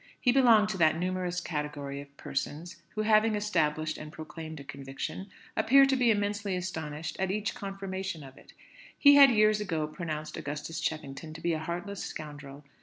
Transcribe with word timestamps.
He 0.19 0.31
belonged 0.31 0.67
to 0.69 0.79
that 0.79 0.97
numerous 0.97 1.39
category 1.39 2.01
of 2.01 2.17
persons 2.17 2.77
who, 2.95 3.03
having 3.03 3.35
established 3.35 3.99
and 3.99 4.11
proclaimed 4.11 4.59
a 4.59 4.63
conviction, 4.63 5.27
appear 5.55 5.85
to 5.85 5.95
be 5.95 6.09
immensely 6.09 6.55
astonished 6.55 7.15
at 7.19 7.29
each 7.29 7.53
confirmation 7.53 8.23
of 8.23 8.35
it. 8.35 8.53
He 8.97 9.13
had 9.13 9.29
years 9.29 9.61
ago 9.61 9.85
pronounced 9.85 10.37
Augustus 10.37 10.79
Cheffington 10.79 11.33
to 11.35 11.39
be 11.41 11.53
a 11.53 11.59
heartless 11.59 12.03
scoundrel. 12.03 12.63